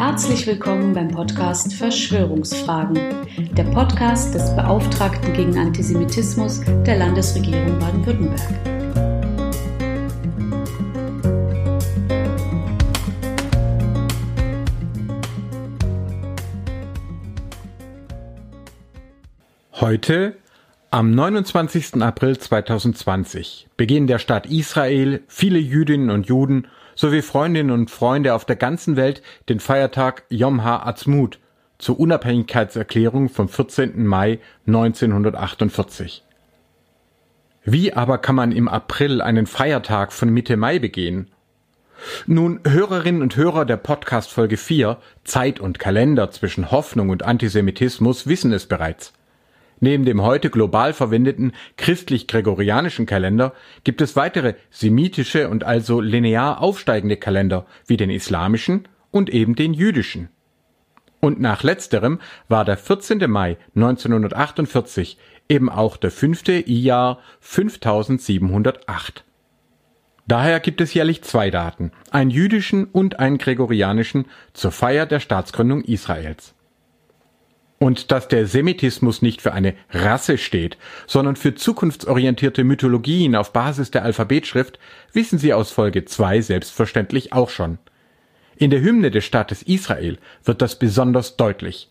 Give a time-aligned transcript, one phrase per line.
[0.00, 8.40] Herzlich willkommen beim Podcast Verschwörungsfragen, der Podcast des Beauftragten gegen Antisemitismus der Landesregierung Baden-Württemberg.
[19.74, 20.38] Heute,
[20.90, 22.00] am 29.
[22.00, 28.44] April 2020, begehen der Staat Israel, viele Jüdinnen und Juden sowie Freundinnen und Freunde auf
[28.44, 31.38] der ganzen Welt den Feiertag Yom HaAtzmut
[31.78, 34.06] zur Unabhängigkeitserklärung vom 14.
[34.06, 36.24] Mai 1948.
[37.64, 41.30] Wie aber kann man im April einen Feiertag von Mitte Mai begehen?
[42.26, 48.26] Nun, Hörerinnen und Hörer der Podcast Folge 4 Zeit und Kalender zwischen Hoffnung und Antisemitismus
[48.26, 49.12] wissen es bereits.
[49.80, 57.16] Neben dem heute global verwendeten christlich-gregorianischen Kalender gibt es weitere semitische und also linear aufsteigende
[57.16, 60.28] Kalender wie den islamischen und eben den jüdischen.
[61.20, 63.30] Und nach letzterem war der 14.
[63.30, 69.24] Mai 1948 eben auch der fünfte I-Jahr 5708.
[70.26, 75.82] Daher gibt es jährlich zwei Daten, einen jüdischen und einen gregorianischen zur Feier der Staatsgründung
[75.82, 76.54] Israels.
[77.82, 83.90] Und dass der Semitismus nicht für eine Rasse steht, sondern für zukunftsorientierte Mythologien auf Basis
[83.90, 84.78] der Alphabetschrift,
[85.14, 87.78] wissen Sie aus Folge 2 selbstverständlich auch schon.
[88.56, 91.88] In der Hymne des Staates Israel wird das besonders deutlich.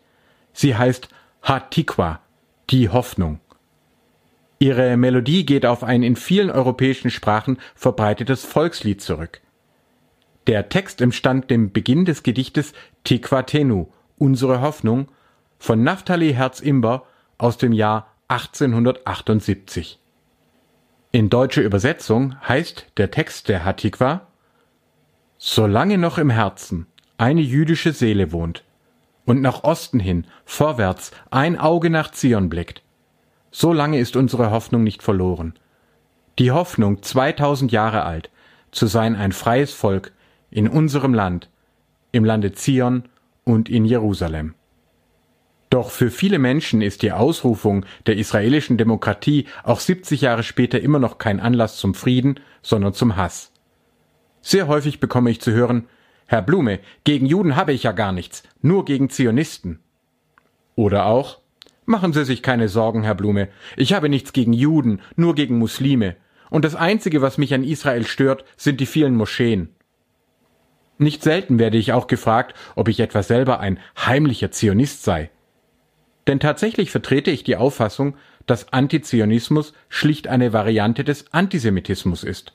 [0.53, 1.09] Sie heißt
[1.41, 2.19] Hatikwa,
[2.69, 3.39] die Hoffnung.
[4.59, 9.41] Ihre Melodie geht auf ein in vielen europäischen Sprachen verbreitetes Volkslied zurück.
[10.45, 12.73] Der Text entstand dem Beginn des Gedichtes
[13.05, 13.87] Tikva Tenu,
[14.19, 15.07] unsere Hoffnung,
[15.59, 17.05] von Naftali Herz-Imber
[17.37, 19.99] aus dem Jahr 1878.
[21.11, 24.27] In deutscher Übersetzung heißt der Text der Hatikwa
[25.37, 28.63] Solange noch im Herzen eine jüdische Seele wohnt
[29.25, 32.81] und nach Osten hin, vorwärts, ein Auge nach Zion blickt,
[33.51, 35.53] so lange ist unsere Hoffnung nicht verloren.
[36.37, 38.29] Die Hoffnung, 2000 Jahre alt,
[38.71, 40.13] zu sein ein freies Volk
[40.51, 41.49] in unserem Land,
[42.11, 43.03] im Lande Zion
[43.43, 44.55] und in Jerusalem.
[45.69, 50.97] Doch für viele Menschen ist die Ausrufung der israelischen Demokratie auch 70 Jahre später immer
[50.97, 53.51] noch kein Anlass zum Frieden, sondern zum Hass.
[54.41, 55.87] Sehr häufig bekomme ich zu hören,
[56.25, 59.79] Herr Blume, gegen Juden habe ich ja gar nichts, nur gegen Zionisten.
[60.75, 61.39] Oder auch,
[61.85, 66.15] machen Sie sich keine Sorgen, Herr Blume, ich habe nichts gegen Juden, nur gegen Muslime,
[66.49, 69.69] und das Einzige, was mich an Israel stört, sind die vielen Moscheen.
[70.97, 75.29] Nicht selten werde ich auch gefragt, ob ich etwa selber ein heimlicher Zionist sei.
[76.29, 82.53] Denn tatsächlich vertrete ich die Auffassung, dass Antizionismus schlicht eine Variante des Antisemitismus ist.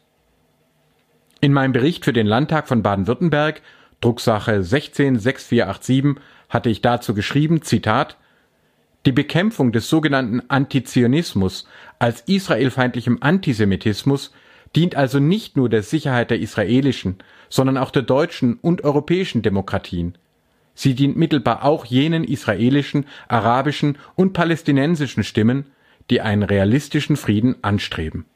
[1.41, 3.63] In meinem Bericht für den Landtag von Baden-Württemberg,
[4.01, 8.17] Drucksache 166487, hatte ich dazu geschrieben, Zitat,
[9.07, 11.67] die Bekämpfung des sogenannten Antizionismus
[11.99, 14.33] als israelfeindlichem Antisemitismus
[14.77, 17.19] dient also nicht nur der Sicherheit der israelischen,
[17.49, 20.17] sondern auch der deutschen und europäischen Demokratien.
[20.75, 25.67] Sie dient mittelbar auch jenen israelischen, arabischen und palästinensischen Stimmen,
[26.11, 28.27] die einen realistischen Frieden anstreben.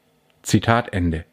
[0.41, 1.25] Zitat Ende.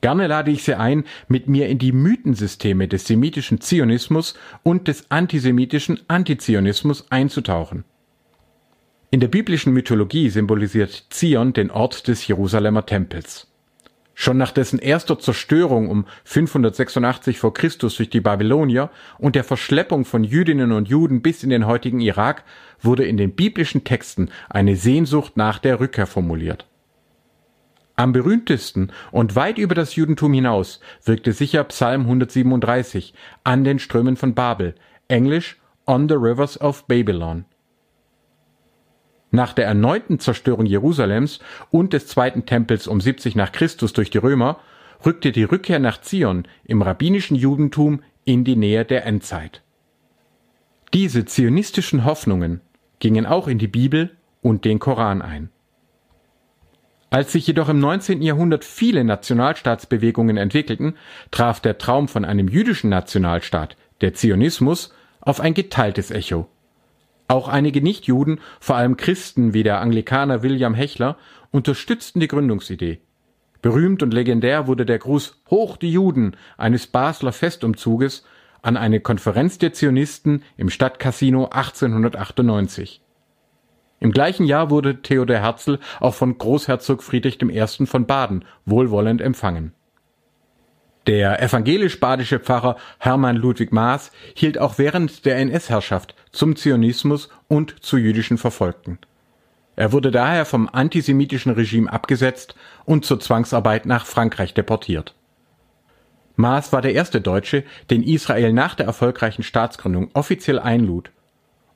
[0.00, 5.10] Gerne lade ich Sie ein, mit mir in die Mythensysteme des semitischen Zionismus und des
[5.10, 7.84] antisemitischen Antizionismus einzutauchen.
[9.10, 13.48] In der biblischen Mythologie symbolisiert Zion den Ort des Jerusalemer Tempels.
[14.18, 18.88] Schon nach dessen erster Zerstörung um 586 vor Christus durch die Babylonier
[19.18, 22.42] und der Verschleppung von Jüdinnen und Juden bis in den heutigen Irak
[22.80, 26.66] wurde in den biblischen Texten eine Sehnsucht nach der Rückkehr formuliert.
[27.94, 33.12] Am berühmtesten und weit über das Judentum hinaus wirkte sicher Psalm 137
[33.44, 34.76] an den Strömen von Babel,
[35.08, 37.44] englisch On the Rivers of Babylon.
[39.30, 44.18] Nach der erneuten Zerstörung Jerusalems und des zweiten Tempels um 70 nach Christus durch die
[44.18, 44.58] Römer
[45.04, 49.62] rückte die Rückkehr nach Zion im rabbinischen Judentum in die Nähe der Endzeit.
[50.94, 52.60] Diese zionistischen Hoffnungen
[53.00, 55.50] gingen auch in die Bibel und den Koran ein.
[57.10, 58.22] Als sich jedoch im 19.
[58.22, 60.96] Jahrhundert viele Nationalstaatsbewegungen entwickelten,
[61.30, 66.48] traf der Traum von einem jüdischen Nationalstaat, der Zionismus, auf ein geteiltes Echo.
[67.28, 71.16] Auch einige Nichtjuden, vor allem Christen wie der Anglikaner William Hechler,
[71.50, 73.00] unterstützten die Gründungsidee.
[73.62, 78.24] Berühmt und legendär wurde der Gruß Hoch die Juden eines Basler Festumzuges
[78.62, 83.00] an eine Konferenz der Zionisten im Stadtcasino 1898.
[83.98, 87.86] Im gleichen Jahr wurde Theodor Herzl auch von Großherzog Friedrich I.
[87.86, 89.72] von Baden wohlwollend empfangen
[91.06, 97.96] Der evangelisch-badische Pfarrer Hermann Ludwig Maas hielt auch während der NS-Herrschaft zum Zionismus und zu
[97.96, 98.98] jüdischen Verfolgten.
[99.74, 102.54] Er wurde daher vom antisemitischen Regime abgesetzt
[102.84, 105.14] und zur Zwangsarbeit nach Frankreich deportiert.
[106.36, 111.10] Maas war der erste Deutsche, den Israel nach der erfolgreichen Staatsgründung offiziell einlud,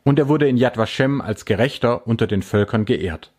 [0.05, 3.33] und er wurde in Yad Vashem als Gerechter unter den Völkern geehrt.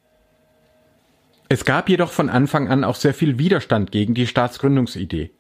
[1.50, 5.32] Es gab jedoch von Anfang an auch sehr viel Widerstand gegen die Staatsgründungsidee.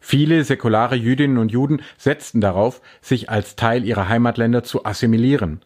[0.00, 5.60] Viele säkulare Jüdinnen und Juden setzten darauf, sich als Teil ihrer Heimatländer zu assimilieren.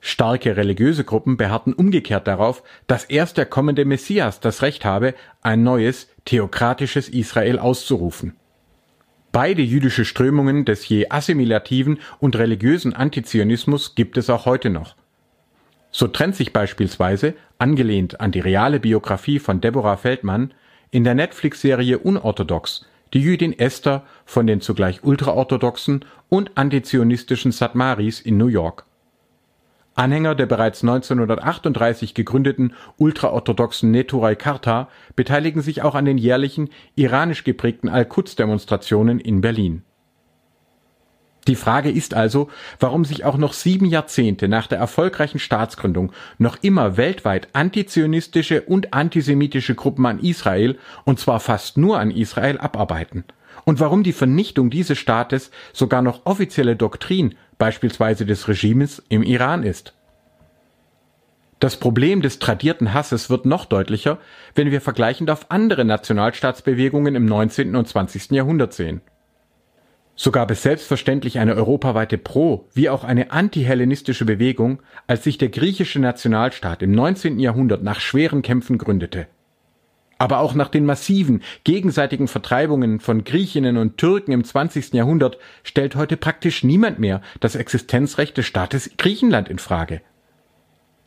[0.00, 5.64] Starke religiöse Gruppen beharrten umgekehrt darauf, dass erst der kommende Messias das Recht habe, ein
[5.64, 8.36] neues, theokratisches Israel auszurufen.
[9.32, 14.94] Beide jüdische Strömungen des je assimilativen und religiösen Antizionismus gibt es auch heute noch.
[15.90, 20.52] So trennt sich beispielsweise, angelehnt an die reale Biografie von Deborah Feldmann,
[20.90, 28.36] in der Netflix-Serie Unorthodox die Jüdin Esther von den zugleich ultraorthodoxen und antizionistischen Satmaris in
[28.36, 28.84] New York.
[29.94, 37.42] Anhänger der bereits 1938 gegründeten ultraorthodoxen Neturei Karta beteiligen sich auch an den jährlichen iranisch
[37.42, 39.82] geprägten Al-Quds-Demonstrationen in Berlin.
[41.48, 46.58] Die Frage ist also, warum sich auch noch sieben Jahrzehnte nach der erfolgreichen Staatsgründung noch
[46.60, 53.24] immer weltweit antizionistische und antisemitische Gruppen an Israel, und zwar fast nur an Israel, abarbeiten.
[53.64, 59.62] Und warum die Vernichtung dieses Staates sogar noch offizielle Doktrin, beispielsweise des Regimes im Iran
[59.62, 59.94] ist.
[61.60, 64.18] Das Problem des tradierten Hasses wird noch deutlicher,
[64.54, 67.74] wenn wir vergleichend auf andere Nationalstaatsbewegungen im 19.
[67.74, 68.32] und 20.
[68.32, 69.00] Jahrhundert sehen.
[70.20, 75.48] So gab es selbstverständlich eine europaweite Pro- wie auch eine antihellenistische Bewegung, als sich der
[75.48, 77.38] griechische Nationalstaat im 19.
[77.38, 79.28] Jahrhundert nach schweren Kämpfen gründete.
[80.18, 84.92] Aber auch nach den massiven gegenseitigen Vertreibungen von Griechinnen und Türken im 20.
[84.92, 90.00] Jahrhundert stellt heute praktisch niemand mehr das Existenzrecht des Staates Griechenland in Frage.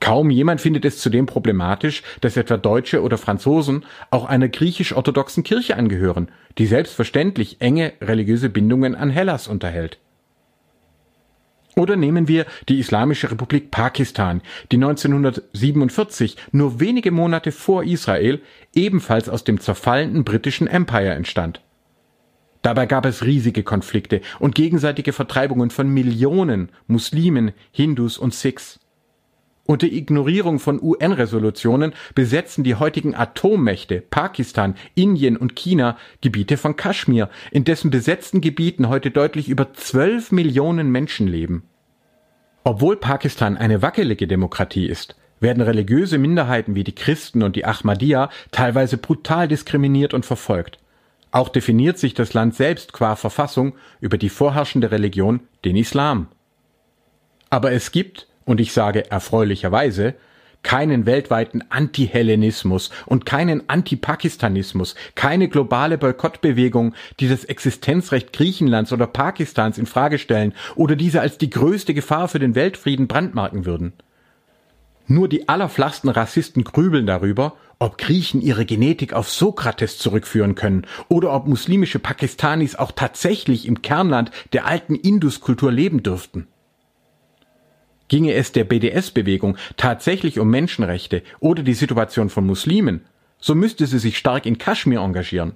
[0.01, 5.77] Kaum jemand findet es zudem problematisch, dass etwa Deutsche oder Franzosen auch einer griechisch-orthodoxen Kirche
[5.77, 9.99] angehören, die selbstverständlich enge religiöse Bindungen an Hellas unterhält.
[11.75, 18.41] Oder nehmen wir die Islamische Republik Pakistan, die 1947, nur wenige Monate vor Israel,
[18.73, 21.61] ebenfalls aus dem zerfallenden britischen Empire entstand.
[22.63, 28.79] Dabei gab es riesige Konflikte und gegenseitige Vertreibungen von Millionen Muslimen, Hindus und Sikhs.
[29.71, 37.29] Unter Ignorierung von UN-Resolutionen besetzen die heutigen Atommächte Pakistan, Indien und China Gebiete von Kaschmir,
[37.51, 41.63] in dessen besetzten Gebieten heute deutlich über 12 Millionen Menschen leben.
[42.65, 48.29] Obwohl Pakistan eine wackelige Demokratie ist, werden religiöse Minderheiten wie die Christen und die Ahmadiyya
[48.51, 50.79] teilweise brutal diskriminiert und verfolgt.
[51.31, 56.27] Auch definiert sich das Land selbst qua Verfassung über die vorherrschende Religion, den Islam.
[57.49, 60.15] Aber es gibt und ich sage erfreulicherweise,
[60.63, 69.77] keinen weltweiten Anti-Hellenismus und keinen Anti-Pakistanismus, keine globale Boykottbewegung, die das Existenzrecht Griechenlands oder Pakistans
[69.77, 73.93] in Frage stellen oder diese als die größte Gefahr für den Weltfrieden brandmarken würden.
[75.07, 81.33] Nur die allerflachsten Rassisten grübeln darüber, ob Griechen ihre Genetik auf Sokrates zurückführen können oder
[81.33, 86.47] ob muslimische Pakistanis auch tatsächlich im Kernland der alten Induskultur leben dürften.
[88.11, 93.05] Ginge es der BDS-Bewegung tatsächlich um Menschenrechte oder die Situation von Muslimen,
[93.39, 95.55] so müsste sie sich stark in Kaschmir engagieren.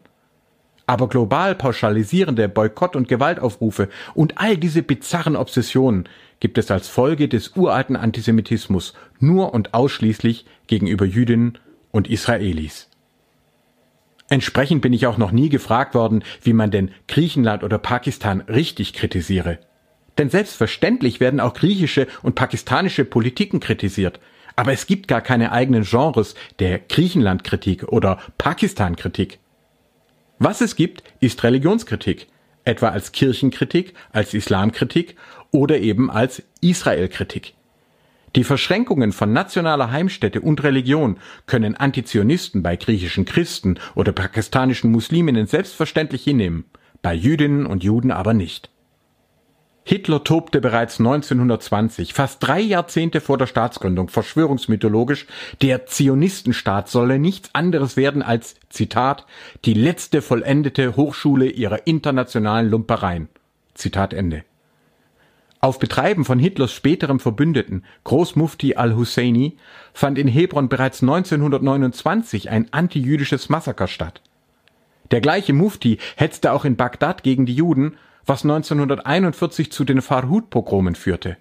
[0.87, 6.07] Aber global pauschalisierende Boykott- und Gewaltaufrufe und all diese bizarren Obsessionen
[6.39, 11.57] gibt es als Folge des uralten Antisemitismus nur und ausschließlich gegenüber Jüdinnen
[11.91, 12.89] und Israelis.
[14.29, 18.93] Entsprechend bin ich auch noch nie gefragt worden, wie man denn Griechenland oder Pakistan richtig
[18.93, 19.59] kritisiere.
[20.17, 24.19] Denn selbstverständlich werden auch griechische und pakistanische Politiken kritisiert.
[24.55, 29.39] Aber es gibt gar keine eigenen Genres der Griechenlandkritik oder Pakistankritik.
[30.39, 32.27] Was es gibt, ist Religionskritik,
[32.63, 35.15] etwa als Kirchenkritik, als Islamkritik
[35.51, 37.53] oder eben als Israelkritik.
[38.35, 45.47] Die Verschränkungen von nationaler Heimstätte und Religion können Antizionisten bei griechischen Christen oder pakistanischen Musliminnen
[45.47, 46.65] selbstverständlich hinnehmen,
[47.01, 48.69] bei Jüdinnen und Juden aber nicht.
[49.87, 55.27] Hitler tobte bereits 1920, fast drei Jahrzehnte vor der Staatsgründung, verschwörungsmythologisch,
[55.61, 59.27] der Zionistenstaat solle nichts anderes werden als, Zitat,
[59.63, 63.29] die letzte vollendete Hochschule ihrer internationalen Lumpereien.
[63.75, 64.43] Zitat Ende.
[65.59, 69.55] Auf Betreiben von Hitlers späterem Verbündeten, Großmufti al-Husseini,
[69.93, 74.21] fand in Hebron bereits 1929 ein antijüdisches Massaker statt.
[75.11, 80.95] Der gleiche Mufti hetzte auch in Bagdad gegen die Juden, was 1941 zu den Farhud-Pogromen
[80.95, 81.37] führte.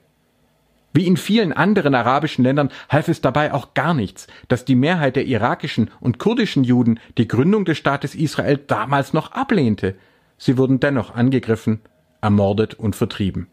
[0.92, 5.16] Wie in vielen anderen arabischen Ländern half es dabei auch gar nichts, dass die Mehrheit
[5.16, 9.96] der irakischen und kurdischen Juden die Gründung des Staates Israel damals noch ablehnte.
[10.38, 11.80] Sie wurden dennoch angegriffen,
[12.20, 13.48] ermordet und vertrieben.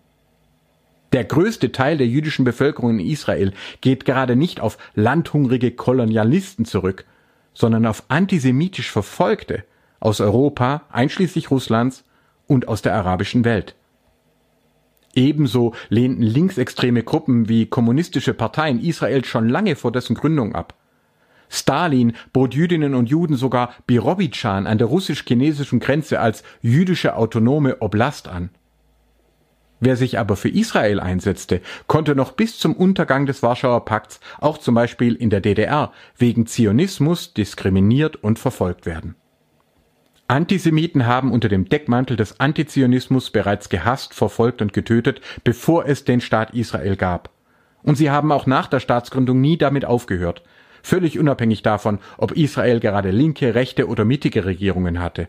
[1.13, 7.05] Der größte Teil der jüdischen Bevölkerung in Israel geht gerade nicht auf landhungrige Kolonialisten zurück,
[7.53, 9.65] sondern auf antisemitisch Verfolgte
[9.99, 12.05] aus Europa, einschließlich Russlands
[12.51, 13.75] und aus der arabischen Welt.
[15.15, 20.73] Ebenso lehnten linksextreme Gruppen wie kommunistische Parteien Israel schon lange vor dessen Gründung ab.
[21.49, 28.27] Stalin bot Jüdinnen und Juden sogar Birobidschan an der russisch-chinesischen Grenze als jüdische autonome Oblast
[28.27, 28.49] an.
[29.79, 34.57] Wer sich aber für Israel einsetzte, konnte noch bis zum Untergang des Warschauer Pakts auch
[34.57, 39.15] zum Beispiel in der DDR wegen Zionismus diskriminiert und verfolgt werden.
[40.31, 46.21] Antisemiten haben unter dem Deckmantel des Antizionismus bereits gehasst, verfolgt und getötet, bevor es den
[46.21, 47.31] Staat Israel gab.
[47.83, 50.41] Und sie haben auch nach der Staatsgründung nie damit aufgehört,
[50.83, 55.27] völlig unabhängig davon, ob Israel gerade linke, rechte oder mittige Regierungen hatte.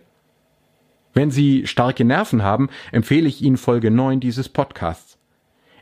[1.14, 5.18] Wenn Sie starke Nerven haben, empfehle ich Ihnen Folge 9 dieses Podcasts.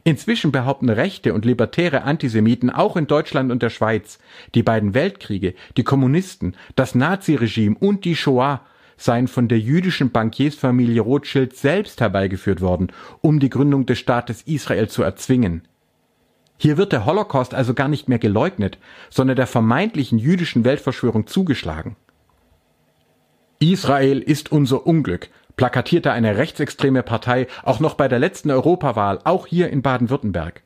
[0.02, 4.18] Inzwischen behaupten rechte und libertäre Antisemiten auch in Deutschland und der Schweiz,
[4.54, 8.62] die beiden Weltkriege, die Kommunisten, das Naziregime und die Shoah
[9.00, 12.92] seien von der jüdischen Bankiersfamilie Rothschild selbst herbeigeführt worden,
[13.22, 15.62] um die Gründung des Staates Israel zu erzwingen.
[16.58, 18.78] Hier wird der Holocaust also gar nicht mehr geleugnet,
[19.08, 21.96] sondern der vermeintlichen jüdischen Weltverschwörung zugeschlagen.
[23.58, 29.46] Israel ist unser Unglück, plakatierte eine rechtsextreme Partei auch noch bei der letzten Europawahl, auch
[29.46, 30.62] hier in Baden-Württemberg.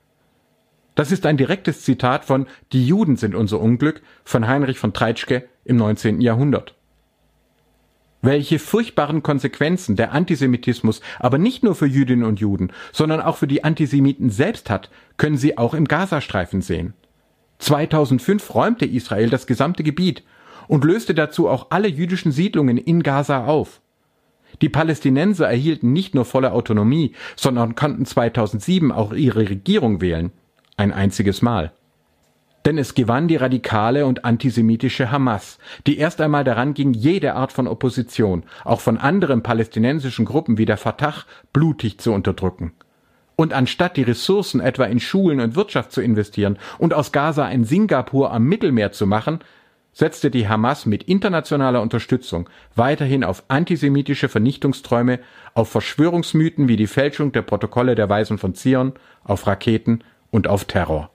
[0.96, 5.48] Das ist ein direktes Zitat von Die Juden sind unser Unglück von Heinrich von Treitschke
[5.64, 6.20] im 19.
[6.20, 6.74] Jahrhundert.
[8.24, 13.46] Welche furchtbaren Konsequenzen der Antisemitismus aber nicht nur für Jüdinnen und Juden, sondern auch für
[13.46, 14.88] die Antisemiten selbst hat,
[15.18, 16.94] können Sie auch im Gazastreifen sehen.
[17.58, 20.22] 2005 räumte Israel das gesamte Gebiet
[20.68, 23.82] und löste dazu auch alle jüdischen Siedlungen in Gaza auf.
[24.62, 30.32] Die Palästinenser erhielten nicht nur volle Autonomie, sondern konnten 2007 auch ihre Regierung wählen.
[30.78, 31.72] Ein einziges Mal.
[32.64, 37.52] Denn es gewann die radikale und antisemitische Hamas, die erst einmal daran ging, jede Art
[37.52, 42.72] von Opposition, auch von anderen palästinensischen Gruppen wie der Fatah, blutig zu unterdrücken.
[43.36, 47.64] Und anstatt die Ressourcen etwa in Schulen und Wirtschaft zu investieren und aus Gaza ein
[47.64, 49.40] Singapur am Mittelmeer zu machen,
[49.92, 55.20] setzte die Hamas mit internationaler Unterstützung weiterhin auf antisemitische Vernichtungsträume,
[55.54, 58.92] auf Verschwörungsmythen wie die Fälschung der Protokolle der Weisen von Zion,
[59.22, 61.13] auf Raketen und auf Terror.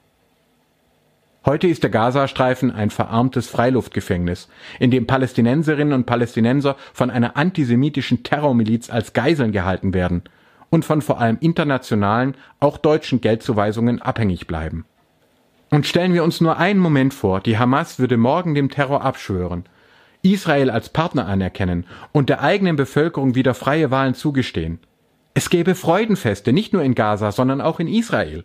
[1.46, 8.24] Heute ist der Gazastreifen ein verarmtes Freiluftgefängnis, in dem Palästinenserinnen und Palästinenser von einer antisemitischen
[8.24, 10.24] Terrormiliz als Geiseln gehalten werden
[10.69, 14.86] und von vor allem internationalen, auch deutschen Geldzuweisungen abhängig bleiben.
[15.72, 19.63] Und stellen wir uns nur einen Moment vor, die Hamas würde morgen dem Terror abschwören,
[20.22, 24.79] Israel als Partner anerkennen und der eigenen Bevölkerung wieder freie Wahlen zugestehen.
[25.34, 28.43] Es gäbe Freudenfeste, nicht nur in Gaza, sondern auch in Israel.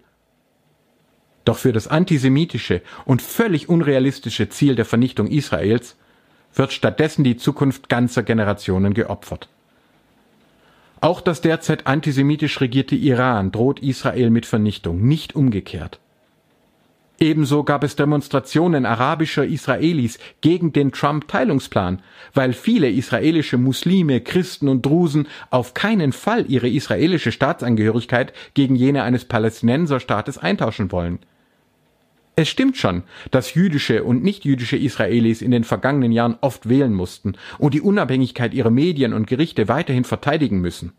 [1.44, 5.96] Doch für das antisemitische und völlig unrealistische Ziel der Vernichtung Israels
[6.54, 9.48] wird stattdessen die Zukunft ganzer Generationen geopfert.
[11.00, 16.00] Auch das derzeit antisemitisch regierte Iran droht Israel mit Vernichtung, nicht umgekehrt.
[17.20, 22.00] Ebenso gab es Demonstrationen arabischer Israelis gegen den Trump-Teilungsplan,
[22.32, 29.04] weil viele israelische Muslime, Christen und Drusen auf keinen Fall ihre israelische Staatsangehörigkeit gegen jene
[29.04, 31.20] eines Palästinenserstaates eintauschen wollen.
[32.36, 37.34] Es stimmt schon, dass jüdische und nichtjüdische Israelis in den vergangenen Jahren oft wählen mussten
[37.58, 40.92] und die Unabhängigkeit ihrer Medien und Gerichte weiterhin verteidigen müssen.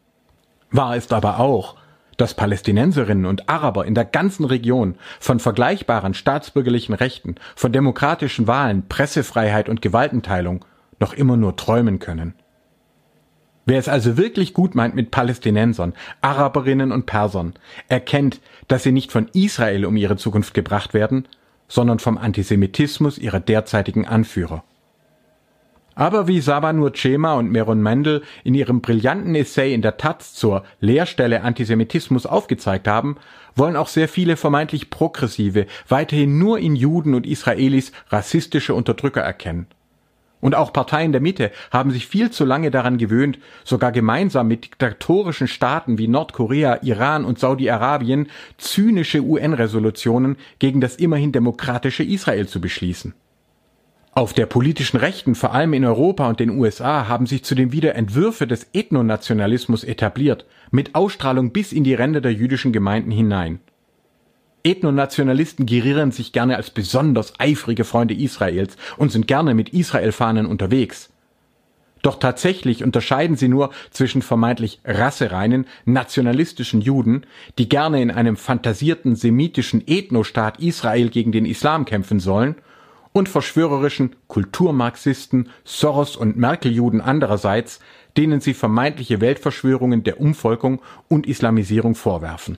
[0.71, 1.75] Wahr ist aber auch,
[2.17, 8.87] dass Palästinenserinnen und Araber in der ganzen Region von vergleichbaren staatsbürgerlichen Rechten, von demokratischen Wahlen,
[8.87, 10.63] Pressefreiheit und Gewaltenteilung
[10.99, 12.33] noch immer nur träumen können.
[13.65, 17.53] Wer es also wirklich gut meint mit Palästinensern, Araberinnen und Persern,
[17.87, 21.27] erkennt, dass sie nicht von Israel um ihre Zukunft gebracht werden,
[21.67, 24.63] sondern vom Antisemitismus ihrer derzeitigen Anführer.
[25.95, 30.65] Aber wie Sabanur Cema und Meron Mendel in ihrem brillanten Essay in der Taz zur
[30.81, 33.15] Lehrstelle Antisemitismus aufgezeigt haben,
[33.55, 39.67] wollen auch sehr viele vermeintlich Progressive weiterhin nur in Juden und Israelis rassistische Unterdrücker erkennen.
[40.41, 44.65] Und auch Parteien der Mitte haben sich viel zu lange daran gewöhnt, sogar gemeinsam mit
[44.65, 48.27] diktatorischen Staaten wie Nordkorea, Iran und Saudi-Arabien
[48.57, 53.13] zynische UN-Resolutionen gegen das immerhin demokratische Israel zu beschließen.
[54.17, 57.95] Auf der politischen Rechten, vor allem in Europa und den USA, haben sich zudem wieder
[57.95, 63.59] Entwürfe des Ethnonationalismus etabliert, mit Ausstrahlung bis in die Ränder der jüdischen Gemeinden hinein.
[64.65, 71.11] Ethnonationalisten gerieren sich gerne als besonders eifrige Freunde Israels und sind gerne mit Israel-Fahnen unterwegs.
[72.01, 77.25] Doch tatsächlich unterscheiden sie nur zwischen vermeintlich rassereinen, nationalistischen Juden,
[77.57, 82.55] die gerne in einem fantasierten semitischen Ethnostaat Israel gegen den Islam kämpfen sollen,
[83.11, 87.79] und verschwörerischen Kulturmarxisten, Soros und Merkel-Juden andererseits,
[88.17, 92.57] denen sie vermeintliche Weltverschwörungen der Umvolkung und Islamisierung vorwerfen.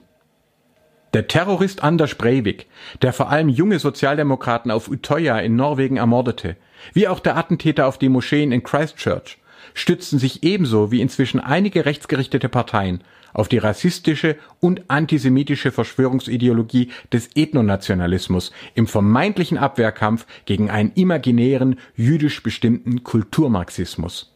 [1.14, 2.66] Der Terrorist Anders Breivik,
[3.00, 6.56] der vor allem junge Sozialdemokraten auf Utøya in Norwegen ermordete,
[6.92, 9.38] wie auch der Attentäter auf die Moscheen in Christchurch,
[9.72, 17.30] stützten sich ebenso wie inzwischen einige rechtsgerichtete Parteien auf die rassistische und antisemitische Verschwörungsideologie des
[17.34, 24.34] Ethnonationalismus im vermeintlichen Abwehrkampf gegen einen imaginären, jüdisch bestimmten Kulturmarxismus.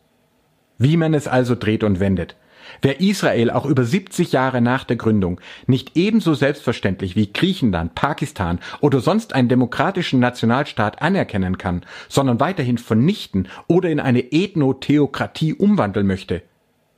[0.78, 2.36] Wie man es also dreht und wendet.
[2.80, 8.58] Wer Israel auch über 70 Jahre nach der Gründung nicht ebenso selbstverständlich wie Griechenland, Pakistan
[8.80, 16.06] oder sonst einen demokratischen Nationalstaat anerkennen kann, sondern weiterhin vernichten oder in eine Ethnotheokratie umwandeln
[16.06, 16.42] möchte,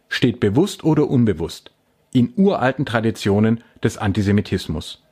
[0.08, 1.72] steht bewusst oder unbewusst
[2.12, 5.02] in uralten Traditionen des Antisemitismus.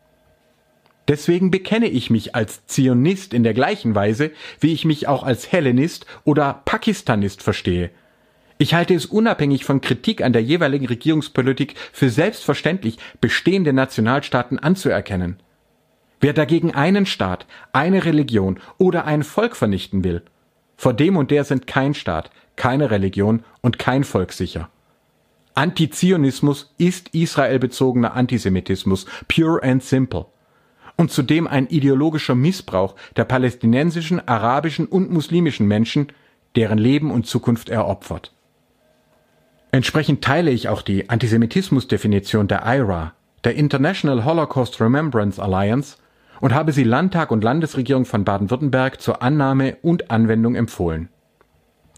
[1.08, 5.50] Deswegen bekenne ich mich als Zionist in der gleichen Weise, wie ich mich auch als
[5.50, 7.90] Hellenist oder Pakistanist verstehe.
[8.58, 15.40] Ich halte es unabhängig von Kritik an der jeweiligen Regierungspolitik für selbstverständlich, bestehende Nationalstaaten anzuerkennen.
[16.20, 20.22] Wer dagegen einen Staat, eine Religion oder ein Volk vernichten will,
[20.76, 24.68] vor dem und der sind kein Staat, keine Religion und kein Volk sicher.
[25.54, 30.26] Antizionismus ist israelbezogener Antisemitismus, pure and simple.
[30.96, 36.08] Und zudem ein ideologischer Missbrauch der palästinensischen, arabischen und muslimischen Menschen,
[36.56, 38.32] deren Leben und Zukunft er opfert.
[39.74, 45.96] Entsprechend teile ich auch die Antisemitismusdefinition der IRA, der International Holocaust Remembrance Alliance,
[46.42, 51.08] und habe sie Landtag und Landesregierung von Baden-Württemberg zur Annahme und Anwendung empfohlen.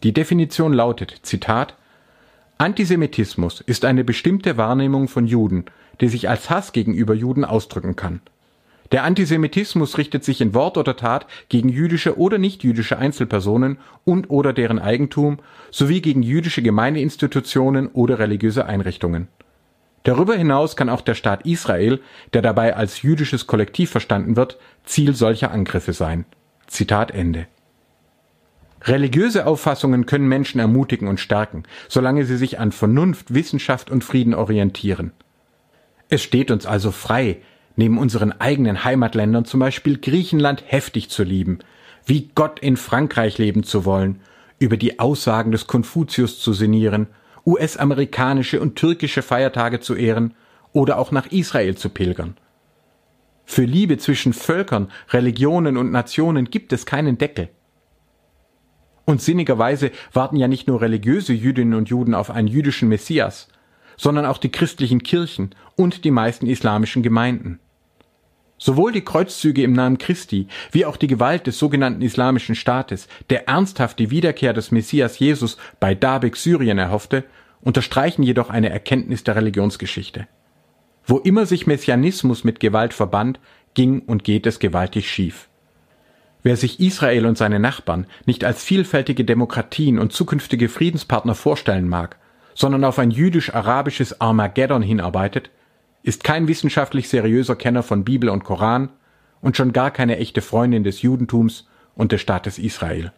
[0.04, 1.74] Die Definition lautet, Zitat,
[2.58, 5.64] Antisemitismus ist eine bestimmte Wahrnehmung von Juden,
[6.00, 8.20] die sich als Hass gegenüber Juden ausdrücken kann.
[8.92, 14.52] Der Antisemitismus richtet sich in Wort oder Tat gegen jüdische oder nichtjüdische Einzelpersonen und oder
[14.52, 15.38] deren Eigentum
[15.70, 19.28] sowie gegen jüdische Gemeindeinstitutionen oder religiöse Einrichtungen.
[20.04, 22.00] Darüber hinaus kann auch der Staat Israel,
[22.34, 26.26] der dabei als jüdisches Kollektiv verstanden wird, Ziel solcher Angriffe sein.
[26.66, 27.46] Zitat Ende
[28.82, 34.34] Religiöse Auffassungen können Menschen ermutigen und stärken, solange sie sich an Vernunft, Wissenschaft und Frieden
[34.34, 35.12] orientieren.
[36.10, 37.38] Es steht uns also frei,
[37.76, 41.58] neben unseren eigenen Heimatländern zum Beispiel Griechenland heftig zu lieben,
[42.06, 44.20] wie Gott in Frankreich leben zu wollen,
[44.58, 47.08] über die Aussagen des Konfuzius zu sinnieren,
[47.46, 50.34] US-amerikanische und türkische Feiertage zu ehren
[50.72, 52.36] oder auch nach Israel zu pilgern.
[53.44, 57.50] Für Liebe zwischen Völkern, Religionen und Nationen gibt es keinen Deckel.
[59.04, 63.48] Und sinnigerweise warten ja nicht nur religiöse Jüdinnen und Juden auf einen jüdischen Messias,
[63.96, 67.60] sondern auch die christlichen Kirchen und die meisten islamischen Gemeinden.
[68.56, 73.48] Sowohl die Kreuzzüge im Namen Christi wie auch die Gewalt des sogenannten Islamischen Staates, der
[73.48, 77.24] ernsthaft die Wiederkehr des Messias Jesus bei Dabek Syrien erhoffte,
[77.60, 80.28] unterstreichen jedoch eine Erkenntnis der Religionsgeschichte.
[81.06, 83.40] Wo immer sich Messianismus mit Gewalt verband,
[83.74, 85.48] ging und geht es gewaltig schief.
[86.42, 92.18] Wer sich Israel und seine Nachbarn nicht als vielfältige Demokratien und zukünftige Friedenspartner vorstellen mag,
[92.54, 95.50] sondern auf ein jüdisch-arabisches Armageddon hinarbeitet,
[96.04, 98.90] ist kein wissenschaftlich seriöser Kenner von Bibel und Koran
[99.40, 103.12] und schon gar keine echte Freundin des Judentums und des Staates Israel.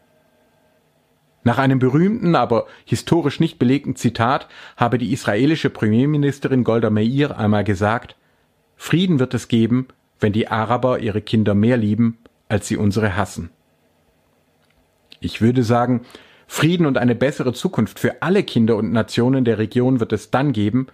[1.45, 7.65] Nach einem berühmten, aber historisch nicht belegten Zitat habe die israelische Premierministerin Golda Meir einmal
[7.65, 8.17] gesagt,
[8.77, 12.19] Frieden wird es geben, wenn die Araber ihre Kinder mehr lieben
[12.49, 13.51] als sie unsere hassen.
[15.21, 16.03] Ich würde sagen,
[16.47, 20.53] Frieden und eine bessere Zukunft für alle Kinder und Nationen der Region wird es dann
[20.53, 20.87] geben,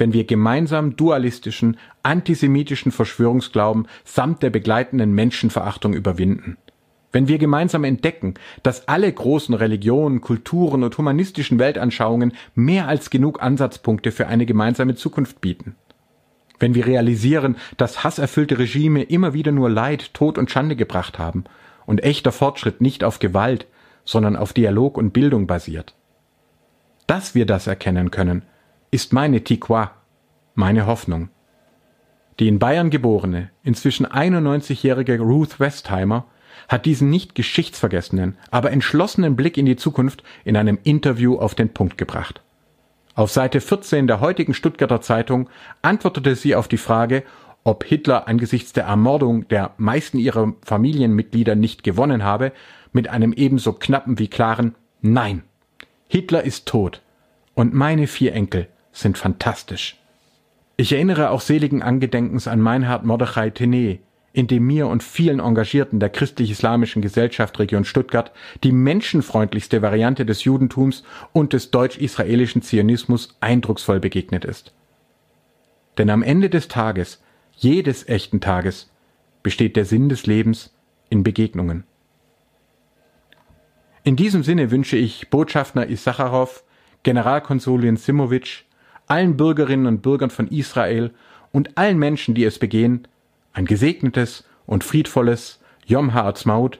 [0.00, 6.56] wenn wir gemeinsam dualistischen, antisemitischen Verschwörungsglauben samt der begleitenden Menschenverachtung überwinden.
[7.12, 13.42] Wenn wir gemeinsam entdecken, dass alle großen Religionen, Kulturen und humanistischen Weltanschauungen mehr als genug
[13.42, 15.76] Ansatzpunkte für eine gemeinsame Zukunft bieten
[16.60, 21.44] wenn wir realisieren, dass hasserfüllte Regime immer wieder nur Leid, Tod und Schande gebracht haben
[21.86, 23.66] und echter Fortschritt nicht auf Gewalt,
[24.04, 25.94] sondern auf Dialog und Bildung basiert.
[27.06, 28.42] Dass wir das erkennen können,
[28.90, 29.92] ist meine Tikwa,
[30.54, 31.28] meine Hoffnung.
[32.38, 36.26] Die in Bayern geborene, inzwischen 91-jährige Ruth Westheimer
[36.68, 41.72] hat diesen nicht geschichtsvergessenen, aber entschlossenen Blick in die Zukunft in einem Interview auf den
[41.72, 42.42] Punkt gebracht.
[43.14, 45.48] Auf Seite 14 der heutigen Stuttgarter Zeitung
[45.82, 47.22] antwortete sie auf die Frage,
[47.62, 52.52] ob Hitler angesichts der Ermordung der meisten ihrer Familienmitglieder nicht gewonnen habe,
[52.92, 55.42] mit einem ebenso knappen wie klaren Nein.
[56.08, 57.02] Hitler ist tot.
[57.54, 59.96] Und meine vier Enkel sind fantastisch.
[60.76, 63.98] Ich erinnere auch seligen Angedenkens an Meinhard Mordechai Tene,
[64.32, 70.44] in dem mir und vielen Engagierten der christlich-islamischen Gesellschaft Region Stuttgart die menschenfreundlichste Variante des
[70.44, 74.72] Judentums und des deutsch-israelischen Zionismus eindrucksvoll begegnet ist.
[75.98, 77.20] Denn am Ende des Tages
[77.56, 78.90] jedes echten Tages
[79.42, 80.72] besteht der Sinn des Lebens
[81.10, 81.84] in Begegnungen.
[84.02, 86.64] In diesem Sinne wünsche ich Botschafter Issacharow,
[87.02, 88.64] Generalkonsulin Simowitsch,
[89.10, 91.12] allen Bürgerinnen und Bürgern von Israel
[91.52, 93.08] und allen Menschen, die es begehen,
[93.52, 96.78] ein gesegnetes und friedvolles Yom Ha'atzmaut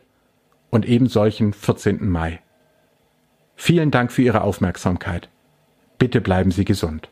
[0.70, 2.08] und eben solchen 14.
[2.08, 2.40] Mai.
[3.56, 5.28] Vielen Dank für Ihre Aufmerksamkeit.
[5.98, 7.10] Bitte bleiben Sie gesund.